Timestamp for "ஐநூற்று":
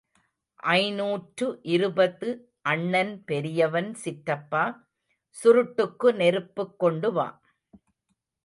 0.73-1.59